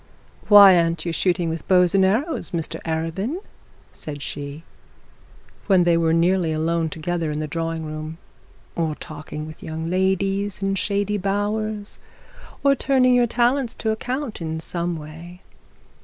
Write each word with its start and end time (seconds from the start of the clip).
'Why 0.47 0.77
aren't 0.79 1.05
you 1.05 1.11
shooting 1.11 1.47
with 1.47 1.67
bows 1.67 1.93
and 1.93 2.03
arrows, 2.03 2.49
Mr 2.49 2.81
Arabin?' 2.85 3.39
said 3.91 4.23
she, 4.23 4.63
when 5.67 5.83
they 5.83 5.95
were 5.95 6.11
nearly 6.11 6.51
alone 6.51 6.89
together 6.89 7.29
in 7.29 7.37
the 7.39 7.45
sitting 7.45 7.85
room; 7.85 8.17
'or 8.75 8.95
talking 8.95 9.45
with 9.45 9.61
young 9.61 9.91
ladies 9.91 10.59
in 10.63 10.73
shady 10.73 11.19
bowers, 11.19 11.99
or 12.63 12.73
turning 12.73 13.13
your 13.13 13.27
talents 13.27 13.75
to 13.75 13.91
account 13.91 14.41
in 14.41 14.59
some 14.59 14.97
way? 14.97 15.43